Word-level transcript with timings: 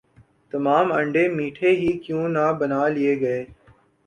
تمام 0.53 0.85
انڈے 0.91 1.23
میٹھے 1.37 1.69
ہی 1.79 1.91
کیوں 2.03 2.27
نہ 2.29 2.45
بنا 2.59 2.81
لئے 2.87 3.13
گئے 3.21 3.41